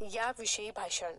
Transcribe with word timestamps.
याविषयी 0.00 0.70
भाषण. 0.70 1.12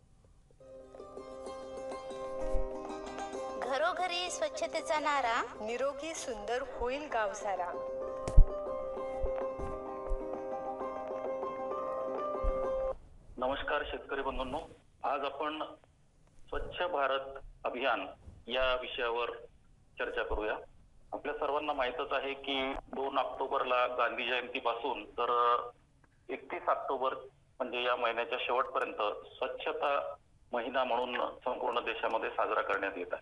घरोघरी 3.60 4.30
स्वच्छतेचा 4.30 5.00
नारा. 5.00 5.42
निरोगी 5.42 6.14
सुंदर 6.14 6.64
होईल 6.80 7.10
गाव 7.14 7.34
सारा. 7.34 7.72
नमस्कार 13.38 13.84
शेतकरी 13.86 14.22
बंधूंनो. 14.22 14.60
आज 15.04 15.22
आपण 15.22 15.64
स्वच्छ 16.50 16.82
भारत 16.82 17.40
अभियान 17.64 18.08
या 18.48 18.76
विषयावर 18.82 19.30
चर्चा 20.00 20.24
करूया. 20.24 20.56
आपल्या 21.14 21.34
सर्वांना 21.34 21.74
माहीतच 21.74 22.12
आहे 22.12 22.34
की 22.34 22.74
दोन 22.74 23.18
ऑक्टोबरला 23.18 23.88
गांधी 23.88 24.26
जयंतीपासून 24.26 25.06
तर 25.06 25.70
एकतीस 26.30 26.70
ऑक्टोबर 26.70 27.16
म्हणजे 27.60 27.84
या 27.84 27.96
महिन्याच्या 27.96 28.38
शेवटपर्यंत 28.42 29.02
स्वच्छता 29.28 30.16
महिना 30.52 30.84
म्हणून 30.84 31.16
संपूर्ण 31.46 31.80
देशामध्ये 31.80 32.30
साजरा 32.30 32.62
करण्यात 32.62 32.98
येत 32.98 33.14
आहे. 33.14 33.22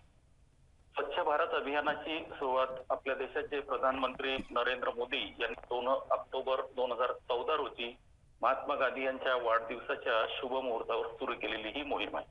स्वच्छ 0.94 1.20
भारत 1.20 1.54
अभियानाची 1.54 2.18
सुरुवात 2.32 2.66
आपल्या 2.90 3.14
देशाचे 3.14 3.60
प्रधानमंत्री 3.60 4.36
नरेंद्र 4.50 4.90
मोदी 4.90 5.34
यांनी 5.40 5.60
दोन 5.70 5.88
ऑक्टोबर 5.88 6.60
दोन 6.76 6.92
हजार 6.92 7.12
चौदा 7.12 7.56
रोजी 7.56 7.96
महात्मा 8.42 8.74
गांधी 8.74 9.04
यांच्या 9.04 9.34
वाढदिवसाच्या 9.36 10.24
शुभ 10.28 10.52
मुहूर्तावर 10.52 11.06
सुरू 11.06 11.34
केलेली 11.34 11.68
ही 11.68 11.82
मोहीम 11.82 12.16
आहे. 12.16 12.26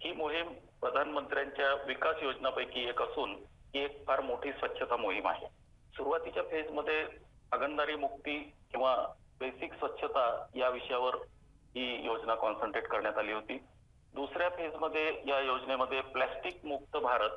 ही 0.00 0.12
मोहीम 0.12 0.52
प्रधानमंत्र्यांच्या 0.80 1.74
विकास 1.86 2.22
योजनापैकी 2.22 2.88
एक 2.88 3.02
असून 3.02 3.30
ही 3.74 3.84
एक 3.84 4.06
फार 4.06 4.20
मोठी 4.20 4.52
स्वच्छता 4.52 4.96
मोहीम 4.96 5.28
आहे. 5.28 5.46
सुरुवातीच्या 5.94 6.42
फेजमध्ये 6.42 7.00
हागणदारी 7.52 7.94
मुक्ती 7.94 8.38
किंवा 8.70 8.96
बेसिक 9.40 9.72
स्वच्छता 9.72 10.46
या 10.54 10.68
विषयावर 10.68 11.16
ही 11.76 12.06
योजना 12.06 12.34
कॉन्सन्ट्रेट 12.34 12.86
करण्यात 12.86 13.18
आली 13.18 13.32
होती. 13.32 13.58
दुसऱ्या 14.14 14.48
फेजमध्ये 14.48 15.22
या 15.26 15.40
योजनेमध्ये 15.40 16.00
प्लॅस्टिक 16.00 16.64
मुक्त 16.64 16.96
भारत 16.96 17.30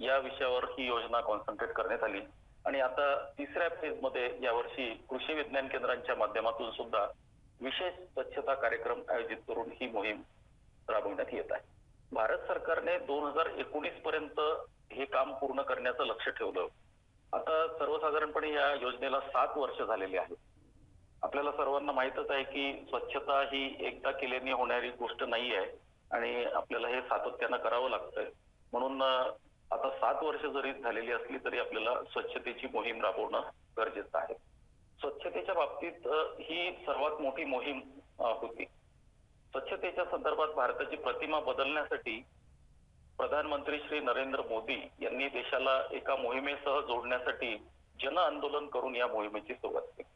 या 0.00 0.18
विषयावर 0.18 0.64
ही 0.64 0.86
योजना 0.86 1.20
कॉन्सन्ट्रेट 1.20 1.70
करण्यात 1.70 2.04
आली. 2.04 2.20
आणि 2.66 2.80
आता 2.80 3.30
तिसऱ्या 3.38 3.68
फेजमध्ये 3.68 4.38
यावर्षी 4.42 4.94
कृषी 5.08 5.34
विज्ञान 5.34 5.68
केंद्रांच्या 5.68 6.14
माध्यमातून 6.14 6.70
सुद्धा 6.70 7.06
विशेष 7.60 7.94
स्वच्छता 7.94 8.54
कार्यक्रम 8.54 9.00
आयोजित 9.08 9.36
करून 9.48 9.68
ही 9.80 9.86
मोहीम 9.86 10.22
राबवण्यात 10.88 11.26
येत 11.32 11.44
आहे. 11.50 11.60
भारत 12.12 12.38
सरकारने 12.38 12.98
दोन 12.98 13.24
हजार 13.24 13.46
एकोणीस 13.46 13.94
पर्यंत 13.94 14.40
हे 14.92 15.04
काम 15.04 15.34
पूर्ण 15.34 15.62
करण्याचं 15.62 16.04
लक्ष 16.04 16.28
ठेवलं. 16.28 16.66
आता 17.32 17.66
सर्वसाधारणपणे 17.68 18.52
या 18.52 18.74
योजनेला 18.74 19.20
सात 19.20 19.48
वर्ष 19.56 19.82
झालेली 19.82 20.16
आहेत. 20.16 20.36
आपल्याला 21.30 21.50
सर्वांना 21.52 21.92
माहितच 21.92 22.30
आहे 22.30 22.42
की 22.42 22.72
स्वच्छता 22.88 23.34
ही 23.42 23.60
एकदा 23.86 24.10
केल्याने 24.10 24.52
होणारी 24.52 24.88
गोष्ट 24.90 25.22
नाही 25.22 25.54
आहे 25.54 25.66
आणि 26.10 26.44
आपल्याला 26.44 26.88
हे 26.88 27.00
सातत्यानं 27.00 27.56
करावं 27.56 27.90
लागतंय. 27.90 28.24
म्हणून 28.72 29.02
आता 29.02 29.90
सात 29.90 30.22
वर्ष 30.22 30.44
जरी 30.46 30.72
झालेली 30.72 31.12
असली 31.12 31.38
तरी 31.44 31.58
आपल्याला 31.58 31.94
स्वच्छतेची 32.10 32.66
मोहीम 32.74 33.00
राबवणं 33.00 33.40
गरजेचं 33.76 34.18
आहे. 34.18 34.34
स्वच्छतेच्या 35.00 35.54
बाबतीत 35.54 36.08
ही 36.40 36.72
सर्वात 36.86 37.20
मोठी 37.20 37.44
मोहीम 37.44 37.80
होती. 38.18 38.64
स्वच्छतेच्या 38.64 40.04
संदर्भात 40.04 40.48
भारताची 40.48 40.96
प्रतिमा 40.96 41.40
बदलण्यासाठी 41.40 42.22
प्रधानमंत्री 43.18 43.78
श्री 43.78 44.00
नरेंद्र 44.00 44.42
मोदी 44.50 44.82
यांनी 45.02 45.28
देशाला 45.28 45.82
एका 45.92 46.16
मोहिमेसह 46.16 46.80
जोडण्यासाठी 46.80 47.56
जन 48.02 48.18
आंदोलन 48.18 48.66
करून 48.66 48.96
या 48.96 49.06
मोहिमेची 49.06 49.54
सुरुवात 49.54 49.82
केली. 49.82 50.09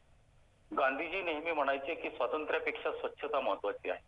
गांधीजी 0.71 1.21
नेहमी 1.21 1.51
म्हणायचे 1.51 1.93
की 1.95 2.09
स्वातंत्र्यापेक्षा 2.09 2.91
स्वच्छता 2.91 3.39
महत्वाची 3.39 3.89
आहे. 3.89 3.99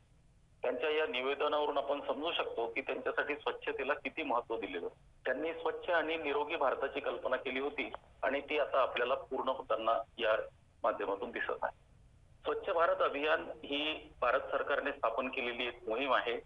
त्यांच्या 0.61 0.89
या 0.89 1.05
निवेदनावरून 1.07 1.77
आपण 1.77 1.99
समजू 2.01 2.31
शकतो 2.31 2.65
की 2.67 2.81
त्यांच्यासाठी 2.81 3.35
स्वच्छतेला 3.35 3.93
किती 3.93 4.23
महत्त्व 4.23 4.57
दिलेलं 4.57 4.87
त्यांनी 5.25 5.53
स्वच्छ 5.53 5.89
आणि 5.89 6.17
निरोगी 6.17 6.55
भारताची 6.55 6.99
कल्पना 6.99 7.35
केली 7.35 7.59
होती 7.59 7.89
आणि 8.23 8.41
ती 8.41 8.59
आता 8.59 8.81
आपल्याला 8.81 9.15
पूर्ण 9.15 9.49
होताना 9.49 9.97
या 10.17 10.35
माध्यमातून 10.83 11.31
दिसत 11.31 11.63
आहे. 11.63 11.75
स्वच्छ 12.43 12.69
भारत 12.69 13.01
अभियान 13.01 13.43
ही 13.63 14.09
भारत 14.21 14.41
सरकारने 14.51 14.91
स्थापन 14.91 15.27
केलेली 15.27 15.67
एक 15.67 15.89
मोहीम 15.89 16.13
आहे. 16.13 16.39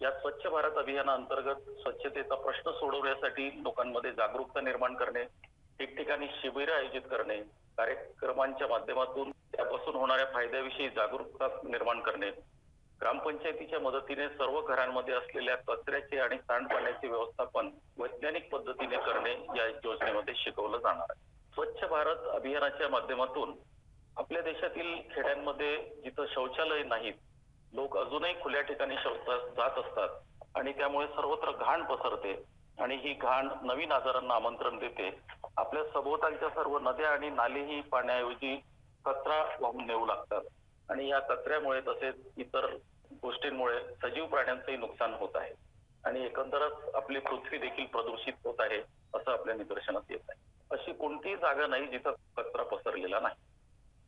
या 0.00 0.10
स्वच्छ 0.10 0.46
भारत 0.46 0.78
अभियानाअंतर्गत 0.78 1.70
स्वच्छतेचा 1.80 2.34
प्रश्न 2.34 2.70
सोडवण्यासाठी 2.70 3.50
लोकांमध्ये 3.62 4.12
जागरूकता 4.12 4.60
निर्माण 4.60 4.94
करणे 4.94 5.24
ठिकठिकाणी 5.78 6.26
शिबिरे 6.40 6.72
आयोजित 6.72 7.02
करणे 7.10 7.36
कार्यक्रमांच्या 7.76 8.68
माध्यमातून 8.68 9.30
त्यापासून 9.62 9.94
होणाऱ्या 9.94 10.26
फायद्याविषयी 10.34 10.88
जागरूकता 10.88 11.46
निर्माण 11.64 12.00
करणे 12.00 12.30
ग्रामपंचायतीच्या 13.00 13.80
मदतीने 13.80 14.28
सर्व 14.28 14.60
घरांमध्ये 14.60 15.14
असलेल्या 15.14 15.56
कचऱ्याचे 15.56 16.18
आणि 16.20 16.38
सांडपाण्याचे 16.38 17.08
व्यवस्थापन 17.08 17.68
वैज्ञानिक 17.98 18.48
पद्धतीने 18.52 18.96
करणे 18.96 19.32
या 19.56 19.66
योजनेमध्ये 19.66 20.34
शिकवलं 20.36 20.78
जाणार 20.78 21.06
आहे. 21.10 21.20
स्वच्छ 21.54 21.84
भारत 21.84 22.26
अभियानाच्या 22.28 22.88
माध्यमातून 22.88 23.54
आपल्या 24.16 24.42
देशातील 24.42 24.94
खेड्यांमध्ये 25.10 25.76
जिथं 26.04 26.26
शौचालय 26.28 26.82
नाहीत 26.82 27.14
लोक 27.72 27.96
अजूनही 27.98 28.34
खुल्या 28.42 28.60
ठिकाणी 28.60 28.96
शौचा 29.02 29.36
जात 29.38 29.78
असतात 29.78 30.08
आणि 30.54 30.72
त्यामुळे 30.72 31.06
सर्वत्र 31.06 31.50
घाण 31.50 31.82
पसरते 31.84 32.34
आणि 32.78 32.96
ही 32.96 33.12
घाण 33.12 33.48
नवीन 33.62 33.92
आजारांना 33.92 34.34
आमंत्रण 34.34 34.78
देते. 34.78 35.10
आपल्या 35.56 35.84
सभोवतालच्या 35.84 36.48
सर्व 36.48 36.78
नद्या 36.78 37.10
आणि 37.10 37.30
नालेही 37.30 37.80
पाण्याऐवजी 37.80 38.60
कचरा 39.04 39.56
वाहून 39.60 39.86
नेऊ 39.86 40.06
लागतात. 40.06 40.40
आणि 40.90 41.08
या 41.08 41.18
कचऱ्यामुळे 41.18 41.80
तसेच 41.80 42.14
इतर 42.36 42.66
गोष्टींमुळे 43.22 43.78
सजीव 44.02 44.26
प्राण्यांचंही 44.26 44.76
नुकसान 44.76 45.14
होत 45.14 45.36
आहे. 45.36 45.52
आणि 46.04 46.24
एकंदरच 46.24 46.94
आपली 46.94 47.18
पृथ्वी 47.18 47.58
देखील 47.58 47.86
प्रदूषित 47.86 48.32
होत 48.44 48.54
आहे 48.58 48.78
असं 49.14 49.32
आपल्या 49.32 49.54
निदर्शनात 49.54 50.10
येत 50.10 50.20
आहे. 50.28 50.40
अशी 50.70 50.92
कोणतीही 50.92 51.36
जागा 51.36 51.66
नाही 51.66 51.86
जिथं 51.86 52.12
कचरा 52.36 52.62
पसरलेला 52.62 53.20
नाही. 53.20 53.34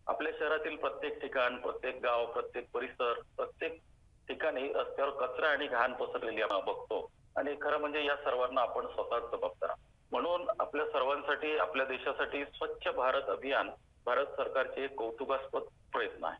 आपल्या 0.06 0.32
शहरातील 0.38 0.77
प्रत्येक 0.77 1.21
ठिकाण 1.21 1.56
प्रत्येक 1.56 2.00
गाव 2.03 2.26
प्रत्येक 2.26 2.66
परिसर 2.75 3.21
प्रत्येक 3.37 3.81
ठिकाणी 4.28 4.72
रस्त्यावर 4.72 5.26
कचरा 5.26 5.49
आणि 5.49 5.66
घाण 5.66 5.93
पसरलेली 5.93 6.43
आपण 6.43 6.65
बघतो. 6.65 7.11
आणि 7.37 7.56
खरं 7.62 7.78
म्हणजे 7.78 8.05
या 8.05 8.16
सर्वांना 8.16 8.61
आपण 8.61 8.87
स्वतःच 8.87 9.22
जबाबदार 9.22 9.71
म्हणून 10.11 10.50
आपल्या 10.59 10.87
सर्वांसाठी 10.87 11.59
आपल्या 11.59 11.87
देशासाठी 11.87 12.44
स्वच्छ 12.44 12.88
भारत 12.88 13.22
अभियान 13.22 13.71
भारत 14.06 14.26
सरकारचे 14.26 14.87
कौतुकास्पद 14.87 15.62
प्रयत्न 15.92 16.25
आहे. 16.25 16.38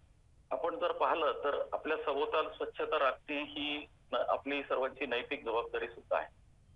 आपण 0.50 0.78
जर 0.78 0.92
पाहिलं 0.92 1.32
तर 1.44 1.60
आपल्या 1.72 1.97
सभोवताल 1.97 2.48
स्वच्छता 2.48 2.98
राखणे 2.98 3.42
ही 3.42 3.86
आपली 4.12 4.62
सर्वांची 4.62 5.06
नैतिक 5.06 5.44
जबाबदारी 5.44 5.88
सुद्धा 5.88 6.16
आहे. 6.16 6.26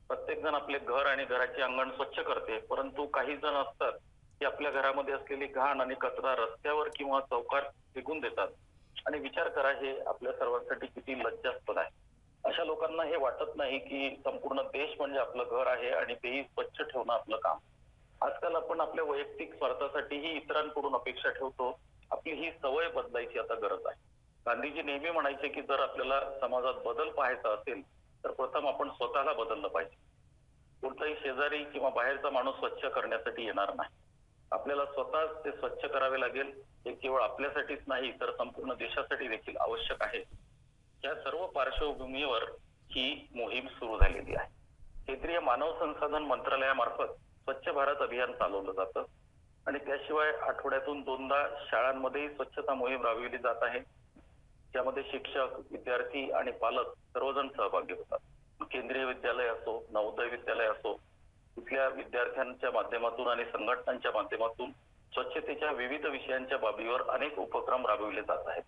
प्रत्येक 0.08 0.42
जण 0.42 0.54
आपले 0.54 0.78
घर 0.78 1.06
आणि 1.06 1.24
घराचे 1.24 1.62
अंगण 1.62 1.90
स्वच्छ 1.90 2.18
करते 2.18 2.58
परंतु 2.58 3.06
काही 3.06 3.36
जण 3.36 3.54
असतात 3.54 3.92
की 4.38 4.44
आपल्या 4.44 4.70
घरामध्ये 4.70 5.14
असलेली 5.14 5.46
घाण 5.46 5.80
आणि 5.80 5.94
कचरा 5.94 6.34
रस्त्यावर 6.36 6.88
किंवा 6.96 7.20
चौकात 7.20 7.62
फेकून 7.94 8.20
देतात. 8.20 8.48
आणि 9.06 9.18
विचार 9.18 9.48
करा 9.48 9.68
हे 9.68 10.00
आपल्या 10.00 10.32
सर्वांसाठी 10.32 10.86
किती 10.86 11.18
लज्जास्पद 11.18 11.78
आहे. 11.78 11.90
अशा 12.44 12.64
लोकांना 12.64 13.02
हे 13.02 13.16
वाटत 13.16 13.56
नाही 13.56 13.78
की 13.78 14.20
संपूर्ण 14.24 14.62
देश 14.62 14.90
म्हणजे 14.98 15.18
आपलं 15.18 15.44
घर 15.50 15.66
आहे 15.66 15.90
आणि 15.90 16.14
तेही 16.14 16.42
स्वच्छ 16.42 16.82
ठेवणं 16.82 17.12
आपलं 17.12 17.36
काम. 17.36 17.58
आजकाल 18.20 18.56
आपण 18.56 18.80
आपल्या 18.80 19.04
वैयक्तिक 19.04 19.54
स्वार्थासाठीही 19.54 20.36
इतरांकडून 20.36 20.94
अपेक्षा 20.94 21.30
ठेवतो. 21.30 21.80
आपली 22.10 22.32
ही 22.32 22.50
सवय 22.62 22.88
बदलायची 22.88 23.38
आता 23.38 23.54
गरज 23.54 23.86
आहे. 23.86 23.94
गांधीजी 24.46 24.82
नेहमी 24.82 25.10
म्हणायचे 25.10 25.48
की 25.48 25.62
जर 25.62 25.80
आपल्याला 25.80 26.20
समाजात 26.40 26.74
बदल 26.74 27.10
पाहायचा 27.10 27.54
असेल 27.54 27.82
तर 28.24 28.30
प्रथम 28.30 28.68
आपण 28.68 28.90
स्वतःला 28.90 29.32
बदललं 29.32 29.68
पाहिजे. 29.68 29.96
कोणताही 30.82 31.14
शेजारी 31.14 31.64
किंवा 31.64 31.88
बाहेरचा 31.88 32.30
माणूस 32.30 32.54
स्वच्छ 32.54 32.84
करण्यासाठी 32.84 33.44
येणार 33.44 33.74
नाही. 33.74 33.94
आपल्याला 34.52 34.84
स्वतःच 34.84 35.44
ते 35.44 35.50
स्वच्छ 35.50 35.84
करावे 35.84 36.20
लागेल. 36.20 36.62
हे 36.86 36.92
केवळ 36.94 37.22
आपल्यासाठीच 37.22 37.80
नाही 37.86 38.20
तर 38.20 38.30
संपूर्ण 38.30 38.72
देशासाठी 38.72 39.28
देखील 39.28 39.56
आवश्यक 39.56 40.02
आहे. 40.02 40.24
या 41.04 41.14
सर्व 41.14 41.46
पार्श्वभूमीवर 41.46 42.42
ही 42.90 43.28
मोहीम 43.34 43.66
सुरू 43.66 43.98
झालेली 43.98 44.34
आहे. 44.34 44.48
केंद्रीय 45.06 45.40
मानव 45.40 45.78
संसाधन 45.78 46.22
मंत्रालयामार्फत 46.22 47.27
स्वच्छ 47.48 47.68
भारत 47.68 47.96
अभियान 48.00 48.32
चालवलं 48.32 48.72
जातं. 48.72 49.04
आणि 49.66 49.78
त्याशिवाय 49.78 50.32
आठवड्यातून 50.32 51.00
दोनदा 51.00 51.48
शाळांमध्ये 51.66 52.28
स्वच्छता 52.28 52.74
मोहीम 52.74 53.06
राबविली 53.06 53.38
जात 53.38 53.54
आहे. 53.62 53.80
ज्यामध्ये 54.72 55.02
शिक्षक 55.02 55.46
विद्यार्थी 55.70 56.30
आणि 56.30 56.50
पालक 56.50 56.86
सर्वजण 56.86 57.48
सहभागी 57.48 57.92
होतात. 57.92 58.18
केंद्रीय 58.70 59.04
विद्यालय 59.04 59.46
असो 59.46 59.86
नवोदय 59.90 60.28
विद्यालय 60.28 60.66
असो 60.66 61.00
तिथल्या 61.56 61.88
विद्यार्थ्यांच्या 61.88 62.70
माध्यमातून 62.70 63.28
आणि 63.28 63.44
संघटनांच्या 63.44 64.10
माध्यमातून 64.14 64.70
स्वच्छतेच्या 65.12 65.70
विविध 65.70 66.06
विषयांच्या 66.06 66.58
बाबीवर 66.58 67.02
अनेक 67.02 67.38
उपक्रम 67.38 67.86
राबविले 67.86 68.22
जात 68.22 68.46
आहेत. 68.46 68.62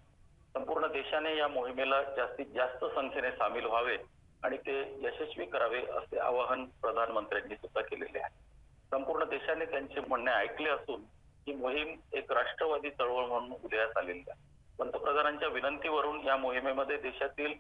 संपूर्ण 0.55 0.87
देशाने 0.87 1.37
या 1.37 1.49
मोहिमेला 1.49 2.03
जास्तीत 2.03 2.47
जास्त 2.47 2.85
संख्येने 2.85 3.31
सामील 3.31 3.65
व्हावे 3.65 3.99
आणि 4.43 4.57
ते 4.57 4.97
यशस्वी 5.03 5.47
करावे 5.47 5.83
असे 5.87 6.19
आवाहन 6.19 6.65
प्रधानमंत्र्यांनी 6.65 7.55
सुद्धा 7.55 7.81
केलेले 7.81 8.19
आहे. 8.19 8.50
संपूर्ण 8.91 9.25
देशाने 9.25 9.65
त्यांचे 9.65 10.01
म्हणणे 10.01 10.31
ऐकले 10.31 10.69
असून 10.69 11.01
ही 11.47 11.55
मोहीम 11.55 11.97
एक 12.13 12.33
राष्ट्रवादी 12.33 12.91
चळवळ 12.91 13.25
म्हणून 13.25 13.53
उदयास 13.65 13.97
आलेली 13.97 14.23
आहे. 14.29 14.41
पंतप्रधानांच्या 14.79 15.49
विनंतीवरून 15.49 16.21
या 16.25 16.37
मोहिमेमध्ये 16.37 16.97
देशातील 16.97 17.55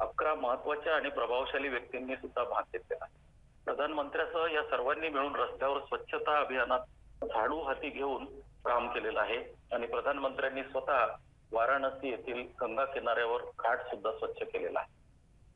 अकरा 0.00 0.34
महत्त्वाच्या 0.34 0.96
आणि 0.96 1.08
प्रभावशाली 1.08 1.68
व्यक्तींनी 1.68 2.16
सुद्धा 2.16 2.44
भाग 2.44 2.62
घेतलेला 2.62 3.04
आहे. 3.04 3.18
प्रधानमंत्र्यासह 3.64 4.52
या 4.52 4.62
सर्वांनी 4.62 5.08
मिळून 5.08 5.36
रस्त्यावर 5.36 5.80
स्वच्छता 5.80 6.38
अभियानात 6.38 6.80
झाडू 7.24 7.62
हाती 7.62 7.88
घेऊन 7.88 8.24
काम 8.64 8.88
केलेलं 8.88 9.20
आहे 9.20 9.38
आणि 9.72 9.86
प्रधानमंत्र्यांनी 9.86 10.62
स्वतः 10.62 11.06
वाराणसी 11.52 12.08
येथील 12.08 12.46
गंगा 12.60 12.84
किनाऱ्यावर 12.84 13.42
घाट 13.42 13.80
सुद्धा 13.80 14.12
स्वच्छ 14.12 14.42
केलेला 14.42 14.78
आहे. 14.78 14.94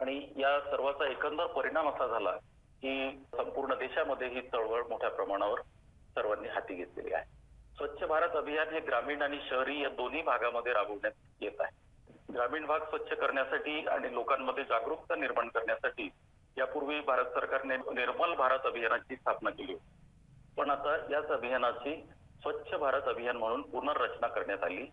आणि 0.01 0.33
या 0.37 0.61
सर्वाचा 0.61 1.07
एकंदर 1.07 1.47
परिणाम 1.47 1.89
असा 1.89 2.07
झाला 2.07 2.31
ही 2.83 3.25
संपूर्ण 3.37 3.75
देशामध्ये 3.75 4.29
ही 4.29 4.41
चळवळ 4.41 4.83
मोठ्या 4.83 5.11
प्रमाणावर 5.11 5.61
सर्वांनी 6.17 6.49
हाती 6.49 6.75
घेतलेली 6.75 7.15
आहे. 7.15 7.25
स्वच्छ 7.77 8.05
भारत 8.05 8.37
अभियान 8.37 8.69
हे 8.69 8.81
ग्रामीण 8.81 9.23
आणि 9.23 9.39
शहरी 9.51 9.83
या 9.83 9.89
दोन्ही 9.89 10.23
भागामध्ये 10.23 10.73
राबवण्यात 10.73 11.13
येत 11.41 11.61
आहे. 11.61 11.71
ग्रामीण 12.33 12.67
भाग 12.67 12.81
स्वच्छ 12.81 13.13
करण्यासाठी 13.13 13.87
आणि 13.87 14.15
लोकांमध्ये 14.15 14.65
जागरूकता 14.65 15.15
निर्माण 15.15 15.49
करण्यासाठी 15.49 16.09
यापूर्वी 16.59 17.01
भारत 17.01 17.25
सरकारने 17.25 17.77
निर्मल 17.77 18.35
भारत 18.35 18.59
अभियानाची 18.65 19.17
स्थापना 19.17 19.51
केली 19.51 19.73
होती. 19.73 19.89
पण 20.57 20.71
आता 20.71 20.97
याच 21.11 21.27
अभियानाची 21.27 22.09
स्वच्छ 22.43 22.75
भारत 22.75 23.03
अभियान 23.03 23.37
म्हणून 23.37 23.63
पुनर्रचना 23.63 24.27
करण्यात 24.27 24.65
आली. 24.65 24.87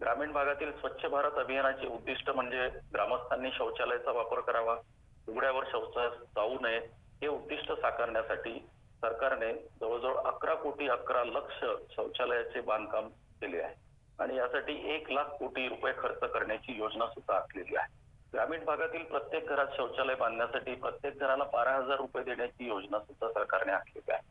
ग्रामीण 0.00 0.32
भागातील 0.32 0.72
स्वच्छ 0.72 1.06
भारत 1.06 1.32
अभियानाचे 1.32 1.86
उद्दिष्ट 1.86 2.30
म्हणजे 2.30 2.68
ग्रामस्थांनी 2.94 3.50
शौचालयाचा 3.52 4.10
वापर 4.10 4.40
करावा 4.40 4.76
उघड्यावर 5.28 5.64
शौचास 5.72 6.12
जाऊ 6.12 6.58
नये 6.60 6.80
हे 7.22 7.28
उद्दिष्ट 7.28 7.72
साकारण्यासाठी 7.72 8.58
सरकारने 9.02 9.52
जवळजवळ 9.80 10.16
अकरा 10.26 10.54
कोटी 10.54 10.88
अकरा 10.88 11.24
लक्ष 11.24 11.64
शौचालयाचे 11.94 12.60
बांधकाम 12.60 13.08
केले 13.42 13.60
आहे. 13.60 13.74
आणि 14.18 14.36
यासाठी 14.36 14.74
एक 14.94 15.10
लाख 15.12 15.24
कोटी 15.38 15.66
रुपये 15.68 15.92
खर्च 15.98 16.30
करण्याची 16.32 16.76
योजना 16.78 17.06
सुद्धा 17.06 17.36
आखलेली 17.36 17.76
आहे. 17.76 17.88
ग्रामीण 18.32 18.64
भागातील 18.64 19.04
प्रत्येक 19.04 19.48
घरात 19.48 19.66
शौचालय 19.76 20.14
बांधण्यासाठी 20.14 20.74
प्रत्येक 20.74 21.18
घराला 21.18 21.44
बारा 21.44 21.74
हजार 21.76 21.96
रुपये 21.96 22.22
देण्याची 22.24 22.66
योजना 22.68 22.98
सुद्धा 22.98 23.28
सरकारने 23.28 23.72
आखलेली 23.72 24.12
आहे. 24.12 24.22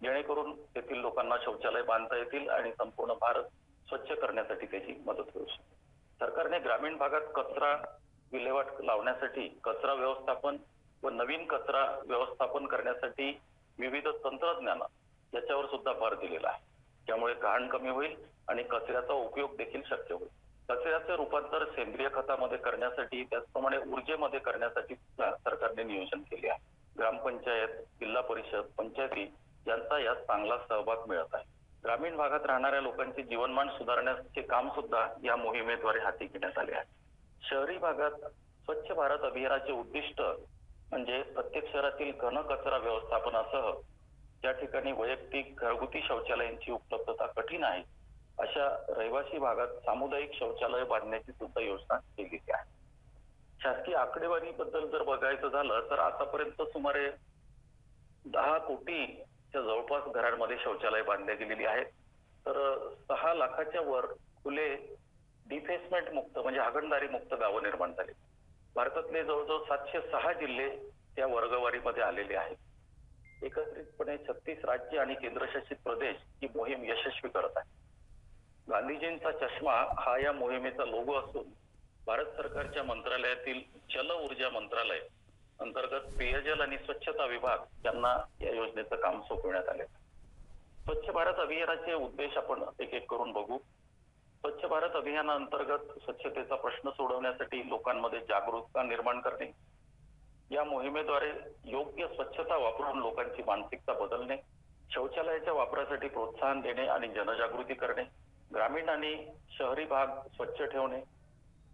जेणेकरून 0.00 0.52
तेथील 0.74 0.98
लोकांना 0.98 1.36
शौचालय 1.44 1.82
बांधता 1.82 2.16
येतील 2.16 2.48
आणि 2.48 2.72
संपूर्ण 2.72 3.12
भारत 3.12 3.44
स्वच्छ 3.88 4.12
करण्यासाठी 4.12 4.66
त्याची 4.66 5.02
मदत 5.06 5.30
होऊ 5.34 5.46
शकते 5.46 5.74
सरकारने 6.20 6.58
ग्रामीण 6.58 6.96
भागात 6.96 7.20
कचरा 7.34 7.74
विल्हेवाट 8.32 8.80
लावण्यासाठी 8.80 9.48
कचरा 9.64 9.94
व्यवस्थापन 9.94 10.56
व 11.04 11.08
नवीन 11.10 11.44
कचरा 11.46 12.00
व्यवस्थापन 12.06 12.66
करण्यासाठी 12.66 13.40
विविध 13.78 14.08
तंत्रज्ञान 14.24 14.82
याच्यावर 15.34 15.66
सुद्धा 15.66 15.92
भर 15.92 16.14
दिलेला 16.14 16.48
आहे. 16.48 16.62
त्यामुळे 17.06 17.34
घाण 17.34 17.68
कमी 17.68 17.88
होईल 17.88 18.14
आणि 18.48 18.62
कचऱ्याचा 18.62 19.12
उपयोग 19.12 19.56
देखील 19.56 19.82
शक्य 19.86 20.14
होईल. 20.14 20.28
कचऱ्याचे 20.68 21.16
रूपांतर 21.16 21.64
सेंद्रिय 21.64 22.08
खतामध्ये 22.14 22.58
करण्यासाठी 22.58 23.24
त्याचप्रमाणे 23.24 23.76
ऊर्जेमध्ये 23.76 24.38
करण्यासाठी 24.38 24.94
सरकारने 24.94 25.82
नियोजन 25.82 26.20
केले 26.20 26.48
आहे. 26.48 26.58
ग्रामपंचायत 26.98 27.68
जिल्हा 28.00 28.22
परिषद 28.22 28.62
पंचायती 28.78 29.34
यांचा 29.66 29.98
यात 29.98 30.16
चांगला 30.16 30.56
सहभाग 30.68 30.96
मिळत 31.08 31.34
आहे. 31.34 31.44
ग्रामीण 31.84 32.16
भागात 32.16 32.46
राहणाऱ्या 32.46 32.80
लोकांचे 32.80 33.22
जीवनमान 33.22 33.68
सुधारण्याचे 33.68 34.42
काम 34.42 34.68
सुद्धा 34.68 35.06
या 35.24 35.36
मोहिमेद्वारे 35.36 36.00
हाती 36.00 36.26
घेण्यात 36.26 36.58
आले 36.58 36.72
आहे. 36.72 36.84
शहरी 37.50 37.78
भागात 37.78 38.10
स्वच्छ 38.64 38.92
भारत 38.92 39.18
अभियानाचे 39.22 39.72
उद्दिष्ट 39.72 40.22
म्हणजे 40.94 41.22
प्रत्येक 41.26 41.64
शहरातील 41.72 42.10
घन 42.20 42.40
कचरा 42.40 42.76
व्यवस्थापनासह 42.76 43.70
ज्या 44.42 44.50
ठिकाणी 44.52 44.92
वैयक्तिक 44.92 45.60
घरगुती 45.60 46.00
शौचालयांची 46.02 46.72
उपलब्धता 46.72 47.26
कठीण 47.36 47.64
आहे 47.64 47.82
अशा 48.38 48.68
रहिवासी 48.88 49.38
भागात 49.38 49.68
सामुदायिक 49.84 50.34
शौचालय 50.34 50.84
बांधण्याची 50.84 51.32
सुद्धा 51.32 51.60
योजना 51.60 51.96
केलेली 51.96 52.52
आहे. 52.52 52.64
शासकीय 53.60 53.94
आकडेवारीबद्दल 53.94 54.86
जर 54.88 55.02
बघायचं 55.02 55.48
झालं 55.48 55.90
तर 55.90 55.98
आतापर्यंत 55.98 56.62
सुमारे 56.62 57.10
दहा 58.24 58.56
कोटीच्या 58.58 59.60
जवळपास 59.60 60.12
घरांमध्ये 60.14 60.56
शौचालय 60.58 61.02
बांधल्या 61.02 61.34
गेलेली 61.34 61.64
आहेत. 61.64 61.86
तर 62.46 62.56
सहा 63.08 63.34
लाखाच्या 63.34 63.80
वर 63.80 64.06
खुले 64.44 64.68
डिफेसमेंट 65.46 66.10
मुक्त 66.10 66.38
म्हणजे 66.38 66.60
हागणदारी 66.60 67.08
मुक्त 67.08 67.34
गावं 67.34 67.62
निर्माण 67.62 67.92
झाली 67.92 68.12
भारतातले 68.76 69.22
जवळजवळ 69.24 69.64
सातशे 69.64 70.00
सहा 70.10 70.32
जिल्हे 70.32 70.68
त्या 71.16 71.26
वर्गवारीमध्ये 71.26 72.02
आलेले 72.02 72.36
आहेत. 72.36 72.56
एकत्रितपणे 73.42 74.16
छत्तीस 74.18 74.64
राज्य 74.64 74.98
आणि 74.98 75.14
केंद्रशासित 75.14 75.76
प्रदेश 75.84 76.16
ही 76.42 76.48
मोहीम 76.54 76.84
यशस्वी 76.84 77.30
करत 77.30 77.56
आहे 77.56 77.72
गांधीजींचा 78.68 79.30
चष्मा 79.32 79.74
हा 79.98 80.16
या 80.18 80.32
मोहिमेचा 80.32 80.84
लोगो 80.84 81.14
असून 81.14 81.52
भारत 82.06 82.26
सरकारच्या 82.36 82.82
मंत्रालयातील 82.82 83.60
जल 83.90 84.10
ऊर्जा 84.10 84.48
मंत्रालय 84.50 85.00
अंतर्गत 85.58 86.06
पेयजल 86.18 86.60
आणि 86.60 86.78
स्वच्छता 86.78 87.26
विभाग 87.26 87.58
यांना 87.84 88.16
या 88.40 88.50
योजनेचं 88.50 88.96
काम 88.96 89.20
सोपवण्यात 89.20 89.68
आले 89.68 89.84
स्वच्छ 89.84 91.10
भारत 91.10 91.34
अभियानाचे 91.34 91.92
उद्देश 91.94 92.36
आपण 92.36 92.64
एक 92.78 92.94
एक 92.94 93.10
करून 93.10 93.32
बघू. 93.32 93.58
स्वच्छ 94.44 94.64
भारत 94.66 94.96
अभियानाअंतर्गत 94.96 95.92
स्वच्छतेचा 95.98 96.54
प्रश्न 96.54 96.90
सोडवण्यासाठी 96.90 97.58
लोकांमध्ये 97.68 98.18
जागरूकता 98.20 98.82
निर्माण 98.82 99.20
करणे 99.20 99.46
या 100.50 100.64
मोहिमेद्वारे 100.64 101.30
योग्य 101.64 102.06
स्वच्छता 102.06 102.56
वापरून 102.56 102.98
लोकांची 102.98 103.42
मानसिकता 103.46 103.92
बदलणे 103.92 104.36
शौचालयाच्या 104.90 105.52
वापरासाठी 105.52 106.08
प्रोत्साहन 106.08 106.60
देणे 106.60 106.86
आणि 106.86 107.08
जनजागृती 107.08 107.74
करणे 107.74 108.02
ग्रामीण 108.50 108.88
आणि 108.88 109.14
शहरी 109.50 109.84
भाग 109.84 110.08
स्वच्छ 110.34 110.62
ठेवणे 110.62 111.00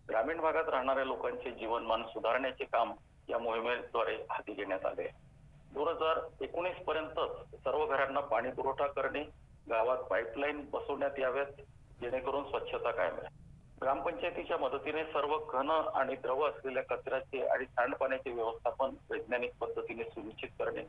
ग्रामीण 0.08 0.40
भागात 0.40 0.68
राहणाऱ्या 0.68 1.04
लोकांचे 1.04 1.50
जीवनमान 1.50 2.02
सुधारण्याचे 2.02 2.64
काम 2.64 2.92
या 3.28 3.38
मोहिमेद्वारे 3.38 4.16
हाती 4.30 4.52
घेण्यात 4.52 4.86
आले 4.86 5.08
दोन 5.72 5.88
हजार 5.88 6.20
एकोणीस 6.40 6.76
पर्यंत 6.86 7.20
सर्व 7.56 7.84
घरांना 7.86 8.20
पाणी 8.28 8.50
पुरवठा 8.50 8.86
करणे 8.92 9.24
गावात 9.70 9.98
पाईपलाईन 10.04 10.64
बसवण्यात 10.72 11.18
याव्यात 11.18 11.60
जेणेकरून 12.02 12.50
स्वच्छता 12.50 12.90
कायम 12.90 13.14
राहील. 13.14 13.38
ग्रामपंचायतीच्या 13.82 14.58
मदतीने 14.58 15.04
सर्व 15.04 15.38
घन 15.38 15.70
आणि 15.70 16.14
द्रव 16.14 16.48
असलेल्या 16.48 16.82
कचऱ्याचे 16.82 17.46
आणि 17.46 17.64
सांडपाण्याचे 17.64 18.30
व्यवस्थापन 18.30 18.90
वैज्ञानिक 19.10 19.50
पद्धतीने 19.60 20.04
सुनिश्चित 20.04 20.48
करणे 20.58 20.82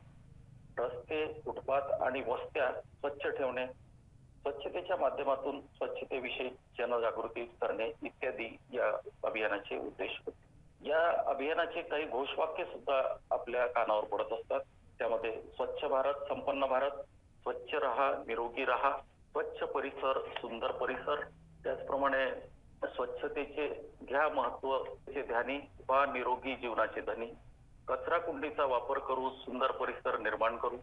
रस्ते 0.78 1.40
फुटपाथ 1.44 1.80
आणि 1.80 2.22
वस्त्या 2.26 2.72
स्वच्छ 2.72 3.26
ठेवणे 3.26 3.66
स्वच्छतेच्या 3.66 4.96
माध्यमातून 4.96 5.60
स्वच्छतेविषयी 5.60 6.50
जनजागृती 6.78 7.44
करणे 7.60 7.92
इत्यादी 8.02 8.56
या 8.72 8.98
अभियानाचे 9.24 9.78
उद्देश 9.78 10.20
होते. 10.26 10.42
या 10.88 11.22
अभियानाचे 11.26 11.82
काही 11.82 12.04
घोषवाक्य 12.04 12.64
सुद्धा 12.64 13.16
आपल्या 13.30 13.66
कानावर 13.66 14.04
पडत 14.04 14.32
असतात. 14.32 14.60
त्यामध्ये 14.98 15.40
स्वच्छ 15.40 15.84
भारत 15.84 16.14
संपन्न 16.14 16.66
भारत 16.66 16.90
स्वच्छ 17.42 17.74
रहा 17.74 18.12
निरोगी 18.26 18.64
रहा 18.64 18.98
स्वच्छ 19.32 19.62
परिसर 19.62 20.18
सुंदर 20.36 20.70
परिसर 20.70 21.20
त्याचप्रमाणे 21.64 22.24
स्वच्छतेचे 22.84 23.68
घ्या 24.02 24.28
महत्वचे 24.28 25.22
ध्यानी 25.22 25.58
वा 25.88 26.04
निरोगी 26.06 26.54
जीवनाचे 26.56 27.00
धनी. 27.00 27.26
कचरा 27.88 28.18
कुंडीचा 28.18 28.64
वापर 28.64 28.98
करू 28.98 29.30
सुंदर 29.30 29.70
परिसर 29.70 30.18
निर्माण 30.18 30.56
करू. 30.56 30.76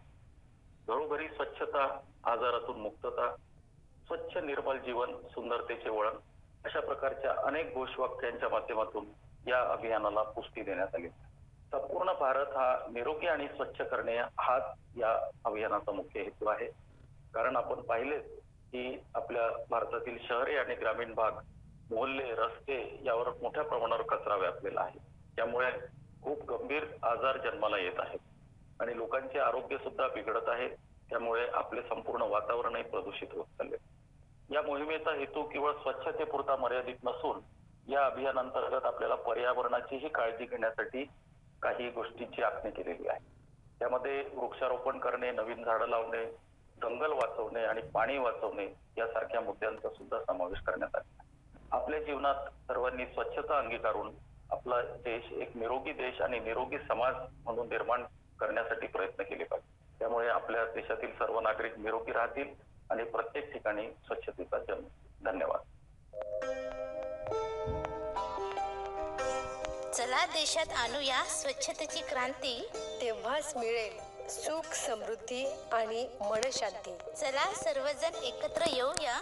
घरोघरी 0.87 1.27
स्वच्छता 1.27 1.83
आजारातून 2.23 2.79
मुक्तता 2.79 3.29
स्वच्छ 4.07 4.37
निर्मल 4.37 4.77
जीवन 4.77 5.13
सुंदरतेचे 5.27 5.89
वळण 5.89 6.17
अशा 6.65 6.79
प्रकारच्या 6.79 7.33
अनेक 7.43 7.73
घोषवाक्यांच्या 7.73 8.49
माध्यमातून 8.49 9.05
या 9.47 9.61
अभियानाला 9.71 10.23
पुष्टी 10.23 10.61
देण्यात 10.61 10.95
आली. 10.95 11.09
संपूर्ण 11.71 12.13
भारत 12.13 12.47
हा 12.47 12.77
निरोगी 12.91 13.27
आणि 13.27 13.47
स्वच्छ 13.47 13.81
करणे 13.81 14.17
हाच 14.17 14.63
या 14.95 15.29
अभियानाचा 15.45 15.91
मुख्य 15.91 16.21
हेतू 16.21 16.47
आहे. 16.47 16.67
कारण 17.33 17.55
आपण 17.55 17.81
पाहिलेच 17.81 18.23
की 18.71 19.03
आपल्या 19.15 19.49
भारतातील 19.69 20.17
शहरे 20.27 20.57
आणि 20.57 20.75
ग्रामीण 20.75 21.13
भाग 21.13 21.31
मोहल्ले 21.91 22.35
रस्ते 22.35 22.99
यावर 23.05 23.29
मोठ्या 23.41 23.63
प्रमाणावर 23.63 24.01
कचरा 24.01 24.35
व्यापलेला 24.35 24.81
आहे. 24.81 24.99
त्यामुळे 25.35 25.71
खूप 26.21 26.51
गंभीर 26.51 26.83
आजार 27.03 27.37
जन्माला 27.37 27.77
येत 27.77 27.99
आहेत. 27.99 28.19
आणि 28.79 28.97
लोकांचे 28.97 29.39
आरोग्य 29.39 29.77
सुद्धा 29.77 30.07
बिघडत 30.07 30.49
आहे. 30.49 30.67
त्यामुळे 31.09 31.47
आपले 31.47 31.81
संपूर्ण 31.81 32.21
वातावरणही 32.21 32.83
प्रदूषित 32.83 33.27
होत 33.33 33.45
चालले 33.45 33.77
या 34.49 34.61
मोहिमेचा 34.61 35.11
हेतू 35.11 35.43
केवळ 35.43 35.71
स्वच्छतेपुरता 35.71 36.55
मर्यादित 36.55 36.95
नसून 37.03 37.39
या 37.87 38.05
अभियानांतर्गत 38.05 38.85
आपल्याला 38.85 39.15
पर्यावरणाचीही 39.15 40.09
काळजी 40.09 40.45
घेण्यासाठी 40.45 41.03
काही 41.61 41.89
गोष्टींची 41.89 42.41
आखणी 42.41 42.71
केलेली 42.71 43.07
आहे. 43.07 43.19
त्यामध्ये 43.79 44.23
वृक्षारोपण 44.33 44.99
करणे 44.99 45.31
नवीन 45.31 45.63
झाडं 45.63 45.87
लावणे 45.87 46.25
जंगल 46.81 47.11
वाचवणे 47.11 47.65
आणि 47.65 47.81
पाणी 47.81 48.17
वाचवणे 48.17 48.65
यासारख्या 48.97 49.41
मुद्द्यांचा 49.41 49.89
सुद्धा 49.89 50.19
समावेश 50.19 50.59
करण्यात 50.59 50.95
आला 50.95 51.23
आपल्या 51.71 51.99
जीवनात 51.99 52.35
सर्वांनी 52.67 53.05
स्वच्छता 53.05 53.57
अंगीकारून 53.57 54.11
आपला 54.51 54.81
देश 54.81 55.31
एक 55.31 55.57
निरोगी 55.57 55.91
देश 55.91 56.21
आणि 56.21 56.39
निरोगी 56.39 56.77
समाज 56.77 57.15
म्हणून 57.43 57.69
निर्माण 57.69 58.03
करण्यासाठी 58.39 58.87
प्रयत्न 58.87 59.23
केले 59.23 59.43
पाहिजे. 59.43 59.99
त्यामुळे 59.99 60.27
आपल्या 60.27 60.65
देशातील 60.65 61.11
सर्व 61.11 61.39
नागरिक 61.39 61.79
निरोगी 61.79 62.11
राहतील 62.11 62.47
आणि 62.89 63.03
प्रत्येक 63.03 63.53
ठिकाणी 63.53 63.91
स्वच्छतेचा 63.91 64.57
जन्म. 64.57 64.83
धन्यवाद. 65.25 65.61
चला 69.93 70.25
देशात 70.25 70.73
आणूया 70.77 71.23
स्वच्छतेची 71.23 72.01
क्रांती 72.01 72.69
तेव्हाच 73.01 73.57
मिळेल. 73.57 74.08
सुख 74.29 74.73
समृद्धी 74.75 75.45
आणि 75.71 76.05
मनशांती. 76.21 76.97
चला 77.15 77.45
सर्वजण 77.63 78.15
एकत्र 78.23 78.69
येऊया. 78.73 79.13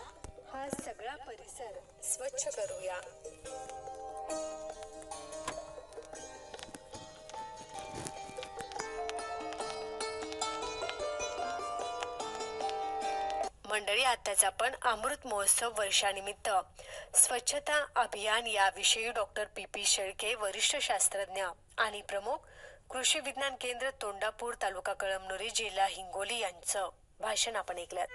हा 0.53 0.67
सगळा 0.85 1.15
परिसर 1.15 1.79
स्वच्छ 2.03 2.47
करूया. 2.47 2.99
मंडळी 13.69 14.03
आताच 14.03 14.43
आपण 14.43 14.75
अमृत 14.81 15.25
महोत्सव 15.25 15.71
वर्षानिमित्त 15.77 16.49
स्वच्छता 17.15 17.85
अभियान 17.95 18.47
याविषयी 18.47 19.11
डॉक्टर 19.11 19.45
पी 19.55 19.65
पी 19.65 19.83
शेळके 19.85 20.33
वरिष्ठ 20.35 20.77
शास्त्रज्ञ 20.81 21.45
आणि 21.77 22.01
प्रमुख 22.01 22.47
कृषी 22.89 23.19
विज्ञान 23.19 23.55
केंद्र 23.61 23.89
तोंडापूर 24.01 24.53
तालुका 24.61 24.93
कळमनुरी 24.93 25.49
जिल्हा 25.55 25.85
हिंगोली 25.87 26.39
यांचं 26.39 26.89
भाषण 27.19 27.55
आपण 27.55 27.77
ऐकलं 27.77 28.05